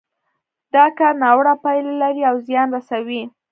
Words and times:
دا 0.73 0.85
کار 0.97 1.13
ناوړه 1.23 1.53
پايلې 1.63 1.93
لري 2.01 2.21
او 2.29 2.35
زيان 2.47 2.67
رسوي. 2.77 3.21